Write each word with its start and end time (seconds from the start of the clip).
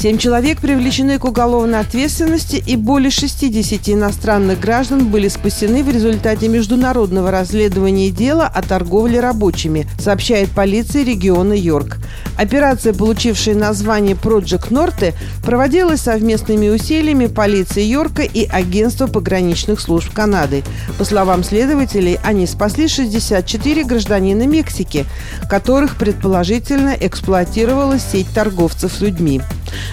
Семь 0.00 0.16
человек 0.16 0.62
привлечены 0.62 1.18
к 1.18 1.26
уголовной 1.26 1.78
ответственности 1.78 2.56
и 2.66 2.76
более 2.76 3.10
60 3.10 3.86
иностранных 3.90 4.58
граждан 4.58 5.08
были 5.08 5.28
спасены 5.28 5.84
в 5.84 5.90
результате 5.90 6.48
международного 6.48 7.30
расследования 7.30 8.08
дела 8.08 8.46
о 8.46 8.62
торговле 8.62 9.20
рабочими, 9.20 9.86
сообщает 9.98 10.48
полиция 10.52 11.04
региона 11.04 11.52
Йорк. 11.52 11.98
Операция, 12.38 12.94
получившая 12.94 13.54
название 13.54 14.16
Project 14.16 14.70
Norte, 14.70 15.12
проводилась 15.44 16.00
совместными 16.00 16.70
усилиями 16.70 17.26
полиции 17.26 17.82
Йорка 17.82 18.22
и 18.22 18.46
Агентства 18.46 19.06
пограничных 19.06 19.80
служб 19.80 20.14
Канады. 20.14 20.62
По 20.96 21.04
словам 21.04 21.44
следователей, 21.44 22.18
они 22.24 22.46
спасли 22.46 22.88
64 22.88 23.84
гражданина 23.84 24.46
Мексики, 24.46 25.04
которых 25.50 25.96
предположительно 25.96 26.96
эксплуатировала 26.98 27.98
сеть 27.98 28.32
торговцев 28.32 29.02
людьми. 29.02 29.42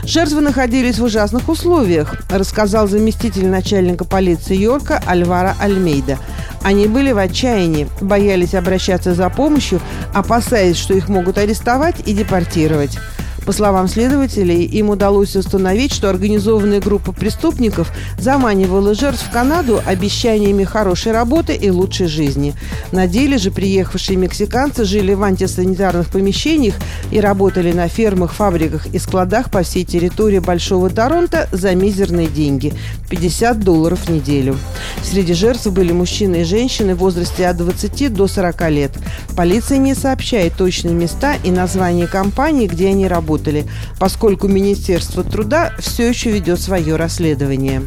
Жертвы 0.04 0.42
находились 0.42 1.00
в 1.00 1.04
ужасных 1.04 1.50
условиях, 1.50 2.16
рассказал 2.30 2.88
заместитель 2.88 3.48
начальника 3.48 4.06
полиции 4.06 4.56
Йорка 4.56 5.02
Альвара 5.06 5.56
Альмейда. 5.60 6.18
Они 6.64 6.88
были 6.88 7.12
в 7.12 7.18
отчаянии, 7.18 7.88
боялись 8.02 8.54
обращаться 8.54 9.14
за 9.14 9.30
помощью, 9.30 9.80
опасаясь, 10.14 10.78
что 10.78 10.94
их 10.94 11.10
могут 11.10 11.38
арестовать 11.38 11.96
и 12.06 12.14
депортировать. 12.14 12.98
По 13.48 13.54
словам 13.54 13.88
следователей, 13.88 14.66
им 14.66 14.90
удалось 14.90 15.38
установить, 15.38 15.94
что 15.94 16.10
организованная 16.10 16.82
группа 16.82 17.14
преступников 17.14 17.94
заманивала 18.20 18.94
жертв 18.94 19.24
в 19.26 19.32
Канаду 19.32 19.80
обещаниями 19.86 20.66
хорошей 20.66 21.14
работы 21.14 21.56
и 21.56 21.70
лучшей 21.70 22.08
жизни. 22.08 22.54
На 22.92 23.08
деле 23.08 23.38
же 23.38 23.50
приехавшие 23.50 24.18
мексиканцы 24.18 24.84
жили 24.84 25.14
в 25.14 25.24
антисанитарных 25.24 26.10
помещениях 26.10 26.76
и 27.10 27.22
работали 27.22 27.72
на 27.72 27.88
фермах, 27.88 28.34
фабриках 28.34 28.88
и 28.88 29.00
складах 29.00 29.50
по 29.50 29.64
всей 29.64 29.86
территории 29.86 30.40
Большого 30.40 30.90
Торонто 30.90 31.48
за 31.54 31.74
мизерные 31.74 32.28
деньги– 32.28 32.74
50 33.10 33.62
долларов 33.62 34.08
в 34.08 34.10
неделю. 34.10 34.58
Среди 35.04 35.34
жертв 35.34 35.68
были 35.68 35.92
мужчины 35.92 36.42
и 36.42 36.44
женщины 36.44 36.96
в 36.96 37.00
возрасте 37.00 37.48
от 37.48 37.58
20 37.58 38.14
до 38.14 38.28
40 38.28 38.70
лет. 38.70 38.92
Полиция 39.36 39.78
не 39.78 39.96
сообщает 39.96 40.56
точные 40.56 40.94
места 40.94 41.36
и 41.44 41.52
названия 41.52 42.08
компаний, 42.08 42.68
где 42.68 42.90
они 42.90 43.08
работали, 43.08 43.66
поскольку 44.00 44.48
Министерство 44.48 45.24
труда 45.24 45.74
все 45.80 46.10
еще 46.10 46.32
ведет 46.32 46.60
свое 46.60 46.96
расследование. 46.96 47.84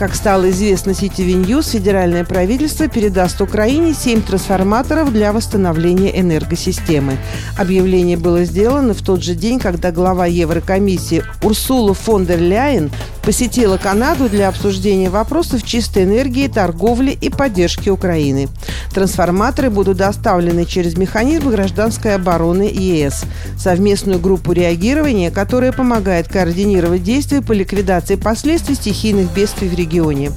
Как 0.00 0.14
стало 0.14 0.48
известно 0.48 0.92
CTV 0.92 1.44
News, 1.44 1.72
федеральное 1.72 2.24
правительство 2.24 2.88
передаст 2.88 3.42
Украине 3.42 3.92
7 3.92 4.22
трансформаторов 4.22 5.12
для 5.12 5.30
восстановления 5.30 6.18
энергосистемы. 6.18 7.18
Объявление 7.58 8.16
было 8.16 8.44
сделано 8.44 8.94
в 8.94 9.02
тот 9.02 9.22
же 9.22 9.34
день, 9.34 9.58
когда 9.58 9.92
глава 9.92 10.24
Еврокомиссии 10.24 11.22
Урсула 11.42 11.92
фон 11.92 12.24
дер 12.24 12.40
Ляйен 12.40 12.90
посетила 13.22 13.76
Канаду 13.76 14.30
для 14.30 14.48
обсуждения 14.48 15.10
вопросов 15.10 15.62
чистой 15.62 16.04
энергии, 16.04 16.48
торговли 16.48 17.10
и 17.10 17.28
поддержки 17.28 17.90
Украины. 17.90 18.48
Трансформаторы 18.94 19.68
будут 19.68 19.98
доставлены 19.98 20.64
через 20.64 20.96
механизм 20.96 21.50
гражданской 21.50 22.14
обороны 22.14 22.62
ЕС, 22.72 23.24
совместную 23.58 24.18
группу 24.18 24.52
реагирования, 24.52 25.30
которая 25.30 25.72
помогает 25.72 26.26
координировать 26.26 27.04
действия 27.04 27.42
по 27.42 27.52
ликвидации 27.52 28.14
последствий 28.14 28.76
стихийных 28.76 29.30
бедствий 29.34 29.68
в 29.68 29.74
регионе 29.74 29.89
регионе. 29.90 30.32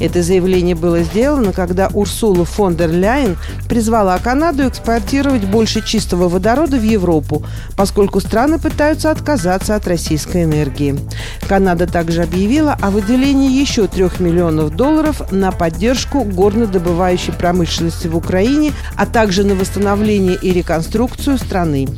Это 0.00 0.22
заявление 0.22 0.74
было 0.74 1.02
сделано, 1.02 1.52
когда 1.52 1.88
Урсула 1.88 2.44
фон 2.44 2.76
дер 2.76 2.90
Ляйен 2.90 3.36
призвала 3.68 4.18
Канаду 4.18 4.66
экспортировать 4.66 5.44
больше 5.44 5.86
чистого 5.86 6.28
водорода 6.28 6.76
в 6.76 6.82
Европу, 6.82 7.44
поскольку 7.76 8.20
страны 8.20 8.58
пытаются 8.58 9.10
отказаться 9.10 9.76
от 9.76 9.86
российской 9.86 10.44
энергии. 10.44 10.98
Канада 11.48 11.86
также 11.86 12.22
объявила 12.22 12.76
о 12.80 12.90
выделении 12.90 13.50
еще 13.50 13.86
трех 13.86 14.20
миллионов 14.20 14.74
долларов 14.74 15.30
на 15.30 15.52
поддержку 15.52 16.24
горнодобывающей 16.24 17.32
промышленности 17.32 18.08
в 18.08 18.16
Украине, 18.16 18.72
а 18.96 19.06
также 19.06 19.44
на 19.44 19.54
восстановление 19.54 20.36
и 20.40 20.52
реконструкцию 20.52 21.38
страны. 21.38 21.88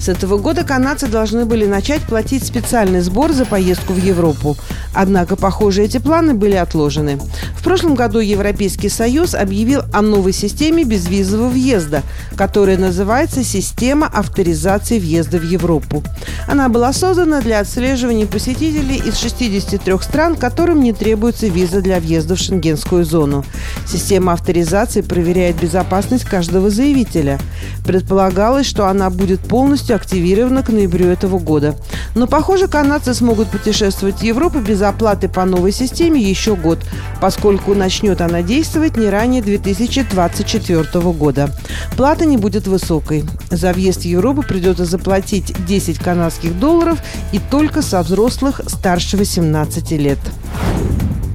С 0.00 0.08
этого 0.08 0.38
года 0.38 0.64
канадцы 0.64 1.06
должны 1.06 1.46
были 1.46 1.66
начать 1.66 2.02
платить 2.02 2.44
специальный 2.44 3.00
сбор 3.00 3.32
за 3.32 3.44
поездку 3.44 3.92
в 3.92 3.98
Европу. 3.98 4.56
Однако, 4.94 5.36
похоже, 5.36 5.82
эти 5.82 5.98
планы 5.98 6.34
были 6.34 6.54
отложены. 6.54 7.18
В 7.56 7.62
прошлом 7.62 7.94
году 7.94 8.20
Европейский 8.20 8.88
Союз 8.88 9.34
объявил 9.34 9.82
о 9.92 10.02
новой 10.02 10.32
системе 10.32 10.84
безвизового 10.84 11.48
въезда, 11.48 12.02
которая 12.36 12.78
называется 12.78 13.42
«Система 13.42 14.06
авторизации 14.06 14.98
въезда 14.98 15.38
в 15.38 15.44
Европу». 15.44 16.02
Она 16.46 16.68
была 16.68 16.92
создана 16.92 17.40
для 17.40 17.60
отслеживания 17.60 18.26
посетителей 18.26 19.02
из 19.04 19.16
63 19.18 19.94
стран, 20.00 20.36
которым 20.36 20.80
не 20.80 20.92
требуется 20.92 21.48
виза 21.48 21.80
для 21.80 22.00
въезда 22.00 22.36
в 22.36 22.38
шенгенскую 22.38 23.04
зону. 23.04 23.44
Система 23.86 24.32
авторизации 24.32 25.00
проверяет 25.00 25.60
безопасность 25.60 26.24
каждого 26.24 26.70
заявителя. 26.70 27.38
Предполагалось, 27.84 28.66
что 28.66 28.88
она 28.88 29.10
будет 29.10 29.40
полностью 29.40 29.85
активирована 29.94 30.62
к 30.62 30.68
ноябрю 30.68 31.06
этого 31.06 31.38
года. 31.38 31.76
Но, 32.14 32.26
похоже, 32.26 32.68
канадцы 32.68 33.14
смогут 33.14 33.48
путешествовать 33.48 34.20
в 34.20 34.22
Европу 34.22 34.60
без 34.60 34.82
оплаты 34.82 35.28
по 35.28 35.44
новой 35.44 35.72
системе 35.72 36.20
еще 36.20 36.56
год, 36.56 36.78
поскольку 37.20 37.74
начнет 37.74 38.20
она 38.20 38.42
действовать 38.42 38.96
не 38.96 39.08
ранее 39.08 39.42
2024 39.42 40.84
года. 41.12 41.50
Плата 41.96 42.24
не 42.24 42.36
будет 42.36 42.66
высокой. 42.66 43.24
За 43.50 43.72
въезд 43.72 44.02
в 44.02 44.06
Европу 44.06 44.42
придется 44.42 44.84
заплатить 44.84 45.54
10 45.66 45.98
канадских 45.98 46.58
долларов 46.58 46.98
и 47.32 47.38
только 47.38 47.82
со 47.82 48.02
взрослых 48.02 48.60
старше 48.66 49.16
18 49.16 49.90
лет. 49.92 50.18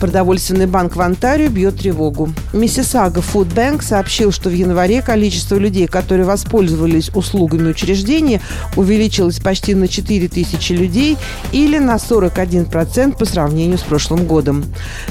Продовольственный 0.01 0.65
банк 0.65 0.95
в 0.95 1.01
Онтарио 1.01 1.49
бьет 1.49 1.77
тревогу. 1.77 2.33
Миссисага 2.53 3.19
Bank 3.19 3.83
сообщил, 3.83 4.31
что 4.31 4.49
в 4.49 4.53
январе 4.53 5.03
количество 5.03 5.57
людей, 5.57 5.85
которые 5.85 6.25
воспользовались 6.25 7.11
услугами 7.13 7.69
учреждения, 7.69 8.41
увеличилось 8.75 9.39
почти 9.39 9.75
на 9.75 9.87
4 9.87 10.27
тысячи 10.27 10.73
людей 10.73 11.19
или 11.51 11.77
на 11.77 11.97
41% 11.97 13.15
по 13.15 13.25
сравнению 13.25 13.77
с 13.77 13.81
прошлым 13.81 14.25
годом. 14.25 14.65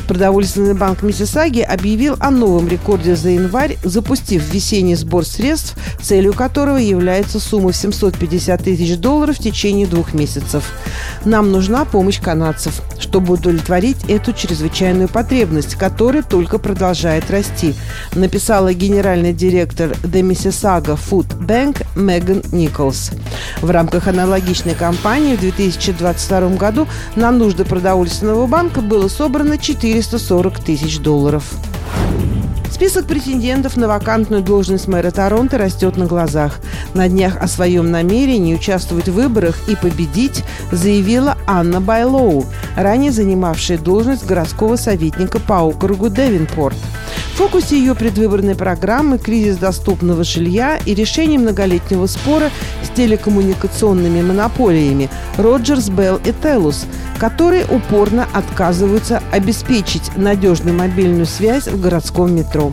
Продовольственный 0.08 0.74
банк 0.74 1.04
Миссисаги 1.04 1.60
объявил 1.60 2.16
о 2.18 2.32
новом 2.32 2.66
рекорде 2.66 3.14
за 3.14 3.28
январь, 3.28 3.78
запустив 3.84 4.52
весенний 4.52 4.96
сбор 4.96 5.24
средств, 5.24 5.76
целью 6.02 6.32
которого 6.32 6.78
является 6.78 7.38
сумма 7.38 7.70
в 7.70 7.76
750 7.76 8.64
тысяч 8.64 8.96
долларов 8.96 9.36
в 9.36 9.40
течение 9.40 9.86
двух 9.86 10.14
месяцев. 10.14 10.64
Нам 11.24 11.52
нужна 11.52 11.84
помощь 11.84 12.20
канадцев, 12.20 12.82
чтобы 12.98 13.34
удовлетворить 13.34 13.98
эту 14.08 14.32
чрезвычайную 14.32 14.79
чрезвычайную 14.80 15.08
потребность, 15.08 15.74
которая 15.74 16.22
только 16.22 16.58
продолжает 16.58 17.30
расти, 17.30 17.74
написала 18.14 18.72
генеральный 18.72 19.34
директор 19.34 19.90
The 19.90 20.22
Mississauga 20.22 20.98
Food 20.98 21.38
Bank 21.38 21.84
Меган 21.96 22.42
Николс. 22.50 23.10
В 23.60 23.70
рамках 23.70 24.08
аналогичной 24.08 24.74
кампании 24.74 25.36
в 25.36 25.40
2022 25.40 26.56
году 26.56 26.88
на 27.14 27.30
нужды 27.30 27.66
продовольственного 27.66 28.46
банка 28.46 28.80
было 28.80 29.08
собрано 29.08 29.58
440 29.58 30.60
тысяч 30.60 30.98
долларов. 30.98 31.44
Список 32.70 33.04
претендентов 33.04 33.76
на 33.76 33.88
вакантную 33.88 34.42
должность 34.42 34.88
мэра 34.88 35.10
Торонто 35.10 35.58
растет 35.58 35.98
на 35.98 36.06
глазах. 36.06 36.60
На 36.94 37.10
днях 37.10 37.36
о 37.38 37.46
своем 37.46 37.90
намерении 37.90 38.54
участвовать 38.54 39.06
в 39.06 39.12
выборах 39.12 39.68
и 39.68 39.76
победить 39.76 40.42
заявила 40.72 41.36
Анна 41.46 41.82
Байлоу, 41.82 42.46
ранее 42.76 43.12
занимавшая 43.12 43.78
должность 43.78 44.26
городского 44.26 44.76
советника 44.76 45.38
по 45.40 45.60
округу 45.60 46.08
Девинпорт. 46.08 46.76
В 47.34 47.38
фокусе 47.38 47.78
ее 47.78 47.94
предвыборной 47.94 48.54
программы 48.54 49.18
кризис 49.18 49.56
доступного 49.56 50.24
жилья 50.24 50.78
и 50.84 50.94
решение 50.94 51.38
многолетнего 51.38 52.06
спора 52.06 52.50
телекоммуникационными 53.00 54.20
монополиями 54.20 55.08
Роджерс, 55.38 55.88
Белл 55.88 56.20
и 56.22 56.34
Телус, 56.42 56.84
которые 57.18 57.64
упорно 57.64 58.28
отказываются 58.34 59.22
обеспечить 59.32 60.14
надежную 60.16 60.76
мобильную 60.76 61.24
связь 61.24 61.66
в 61.66 61.80
городском 61.80 62.36
метро. 62.36 62.72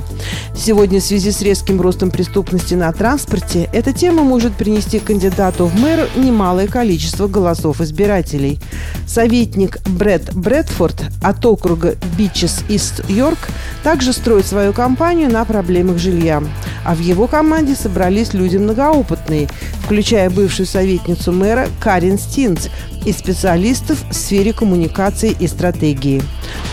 Сегодня 0.54 1.00
в 1.00 1.04
связи 1.04 1.32
с 1.32 1.42
резким 1.42 1.80
ростом 1.80 2.12
преступности 2.12 2.74
на 2.74 2.92
транспорте 2.92 3.70
эта 3.72 3.94
тема 3.94 4.24
может 4.24 4.54
принести 4.54 5.00
кандидату 5.00 5.66
в 5.66 5.80
мэр 5.80 6.10
немалое 6.18 6.68
количество 6.68 7.28
голосов 7.28 7.80
избирателей. 7.80 8.60
Советник 9.08 9.80
Брэд 9.88 10.34
Брэдфорд 10.34 11.04
от 11.22 11.46
округа 11.46 11.96
Бичес 12.18 12.66
Ист 12.68 13.02
Йорк 13.08 13.40
также 13.84 14.12
строит 14.12 14.46
свою 14.46 14.74
кампанию 14.74 15.32
на 15.32 15.46
проблемах 15.46 16.00
жилья. 16.00 16.44
А 16.84 16.96
в 16.96 17.00
его 17.00 17.28
команде 17.28 17.76
собрались 17.76 18.34
люди 18.34 18.58
многоопытные, 18.58 19.50
включая 19.88 20.30
бывшую 20.30 20.66
советницу 20.66 21.32
мэра 21.32 21.70
Карин 21.80 22.20
Стинц 22.20 22.68
и 23.06 23.14
специалистов 23.14 23.98
в 24.10 24.14
сфере 24.14 24.52
коммуникации 24.52 25.34
и 25.40 25.48
стратегии. 25.48 26.22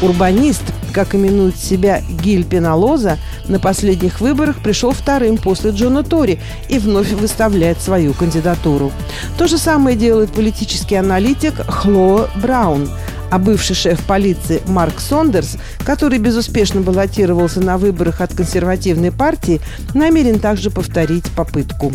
Урбанист, 0.03 0.65
как 0.93 1.15
именует 1.15 1.57
себя 1.57 2.03
Гиль 2.25 2.45
Пеналоза, 2.45 3.19
на 3.47 3.61
последних 3.61 4.21
выборах 4.21 4.61
пришел 4.65 4.91
вторым 4.91 5.39
после 5.39 5.71
Джона 5.71 6.03
Тори 6.03 6.41
и 6.69 6.81
вновь 6.81 7.13
выставляет 7.13 7.81
свою 7.81 8.15
кандидатуру. 8.15 8.91
То 9.39 9.47
же 9.47 9.59
самое 9.59 9.97
делает 9.97 10.33
политический 10.33 10.97
аналитик 10.97 11.55
Хлоа 11.69 12.29
Браун– 12.43 12.91
а 13.35 13.39
бывший 13.41 13.75
шеф 13.75 14.01
полиции 14.05 14.63
Марк 14.67 15.01
Сондерс, 15.01 15.57
который 15.85 16.19
безуспешно 16.21 16.83
баллотировался 16.83 17.61
на 17.61 17.79
выборах 17.79 18.21
от 18.21 18.33
консервативной 18.33 19.11
партии, 19.11 19.61
намерен 19.93 20.39
также 20.39 20.71
повторить 20.71 21.29
попытку. 21.33 21.93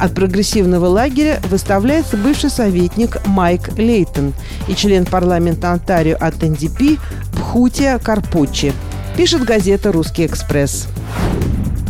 От 0.00 0.14
прогрессивного 0.14 0.86
лагеря 0.86 1.40
выставляется 1.50 2.16
бывший 2.16 2.48
советник 2.48 3.18
Майк 3.26 3.76
Лейтон 3.76 4.32
и 4.66 4.74
член 4.74 5.04
парламента 5.04 5.72
Онтарио 5.72 6.16
от 6.18 6.40
НДП 6.40 6.98
Пхутия 7.34 7.98
Карпочи, 7.98 8.72
пишет 9.14 9.44
газета 9.44 9.92
«Русский 9.92 10.24
экспресс». 10.24 10.88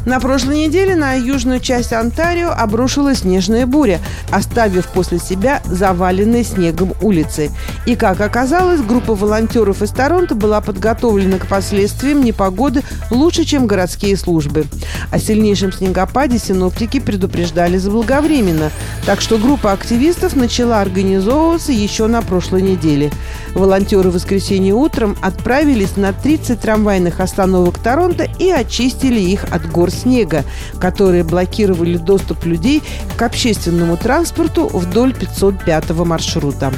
На 0.06 0.19
прошлой 0.19 0.67
неделе 0.67 0.97
на 0.97 1.14
южную 1.14 1.61
часть 1.61 1.93
Онтарио 1.93 2.50
обрушилась 2.50 3.19
снежная 3.19 3.67
буря, 3.67 4.00
оставив 4.31 4.87
после 4.88 5.19
себя 5.19 5.61
заваленные 5.67 6.43
снегом 6.43 6.94
улицы. 7.02 7.50
И, 7.85 7.97
как 7.97 8.20
оказалось, 8.20 8.81
группа 8.81 9.14
волонтеров 9.14 9.82
из 9.82 9.91
Торонто 9.91 10.35
была 10.35 10.62
подготовлена 10.62 11.38
к 11.38 11.47
последствиям 11.47 12.25
непогоды 12.25 12.82
лучше, 13.11 13.44
чем 13.44 13.67
городские 13.67 14.17
службы. 14.17 14.64
О 15.11 15.19
сильнейшем 15.19 15.70
снегопаде 15.70 16.38
синоптики 16.38 16.99
предупреждали 16.99 17.76
заблаговременно, 17.76 18.70
так 19.05 19.20
что 19.20 19.37
группа 19.37 19.73
активистов 19.73 20.35
начала 20.35 20.81
организовываться 20.81 21.73
еще 21.73 22.06
на 22.06 22.23
прошлой 22.23 22.62
неделе. 22.62 23.11
Волонтеры 23.55 24.11
в 24.11 24.14
воскресенье 24.14 24.75
утром 24.75 25.17
отправились 25.20 25.97
на 25.97 26.12
30 26.12 26.58
трамвайных 26.61 27.20
остановок 27.20 27.79
Торонто 27.79 28.26
и 28.38 28.49
очистили 28.49 29.20
их 29.20 29.44
от 29.50 29.67
гор 29.91 30.01
снега, 30.01 30.45
которые 30.81 31.25
блокировали 31.25 31.97
доступ 31.97 32.45
людей 32.45 32.83
к 33.17 33.23
общественному 33.23 33.97
транспорту 33.97 34.69
вдоль 34.69 35.15
505 35.15 35.91
маршрута. 35.91 36.73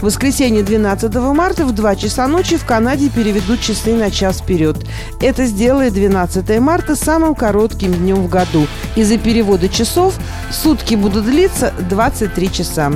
В 0.00 0.06
воскресенье 0.06 0.64
12 0.64 1.14
марта 1.14 1.64
в 1.64 1.72
2 1.72 1.94
часа 1.94 2.26
ночи 2.26 2.56
в 2.56 2.64
Канаде 2.64 3.08
переведут 3.08 3.60
часы 3.60 3.94
на 3.94 4.10
час 4.10 4.40
вперед. 4.40 4.76
Это 5.20 5.44
сделает 5.46 5.92
12 5.92 6.58
марта 6.58 6.96
самым 6.96 7.36
коротким 7.36 7.94
днем 7.94 8.16
в 8.16 8.28
году. 8.28 8.66
Из-за 8.96 9.16
перевода 9.16 9.68
часов 9.68 10.14
сутки 10.50 10.96
будут 10.96 11.26
длиться 11.26 11.72
23 11.88 12.52
часа. 12.52 12.90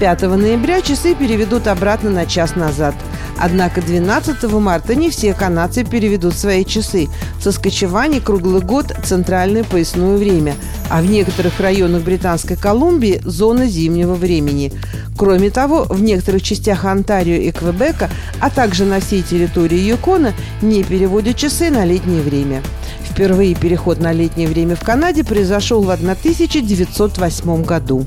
5 0.00 0.22
ноября 0.22 0.82
часы 0.82 1.14
переведут 1.14 1.66
обратно 1.66 2.10
на 2.10 2.26
час 2.26 2.54
назад. 2.56 2.94
Однако 3.40 3.80
12 3.80 4.42
марта 4.52 4.94
не 4.94 5.08
все 5.08 5.32
канадцы 5.32 5.82
переведут 5.82 6.34
свои 6.34 6.64
часы. 6.64 7.08
В 7.38 7.42
Соскочеване 7.42 8.20
круглый 8.20 8.60
год 8.60 8.92
центральное 9.02 9.64
поясное 9.64 10.18
время, 10.18 10.54
а 10.90 11.00
в 11.00 11.06
некоторых 11.06 11.58
районах 11.58 12.02
Британской 12.02 12.56
Колумбии– 12.56 13.20
зона 13.24 13.66
зимнего 13.66 14.14
времени. 14.14 14.72
Кроме 15.16 15.50
того, 15.50 15.84
в 15.84 16.02
некоторых 16.02 16.42
частях 16.42 16.84
Онтарио 16.84 17.36
и 17.36 17.50
Квебека, 17.50 18.10
а 18.40 18.50
также 18.50 18.84
на 18.84 19.00
всей 19.00 19.22
территории 19.22 19.78
Юкона 19.78 20.34
не 20.60 20.84
переводят 20.84 21.36
часы 21.36 21.70
на 21.70 21.84
летнее 21.84 22.22
время. 22.22 22.62
Впервые 23.02 23.54
переход 23.54 24.00
на 24.00 24.12
летнее 24.12 24.48
время 24.48 24.76
в 24.76 24.80
Канаде 24.80 25.24
произошел 25.24 25.82
в 25.82 25.90
1908 25.90 27.64
году. 27.64 28.06